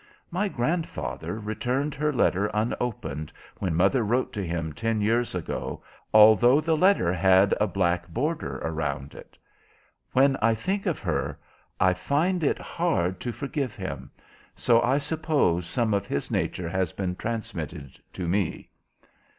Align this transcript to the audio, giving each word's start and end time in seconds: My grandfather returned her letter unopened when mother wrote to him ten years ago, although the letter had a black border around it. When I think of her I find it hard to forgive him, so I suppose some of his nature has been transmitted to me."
My 0.31 0.47
grandfather 0.47 1.37
returned 1.39 1.93
her 1.93 2.11
letter 2.11 2.47
unopened 2.55 3.31
when 3.59 3.75
mother 3.75 4.01
wrote 4.01 4.33
to 4.33 4.43
him 4.43 4.73
ten 4.73 4.99
years 4.99 5.35
ago, 5.35 5.83
although 6.11 6.59
the 6.59 6.75
letter 6.75 7.13
had 7.13 7.53
a 7.61 7.67
black 7.67 8.07
border 8.07 8.57
around 8.63 9.13
it. 9.13 9.37
When 10.11 10.37
I 10.37 10.55
think 10.55 10.87
of 10.87 10.97
her 11.01 11.37
I 11.79 11.93
find 11.93 12.43
it 12.43 12.57
hard 12.57 13.19
to 13.19 13.31
forgive 13.31 13.75
him, 13.75 14.09
so 14.55 14.81
I 14.81 14.97
suppose 14.97 15.67
some 15.67 15.93
of 15.93 16.07
his 16.07 16.31
nature 16.31 16.69
has 16.69 16.93
been 16.93 17.15
transmitted 17.15 18.01
to 18.13 18.27
me." 18.27 18.71